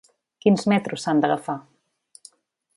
[0.45, 1.57] Quins metros s’han d’agafar?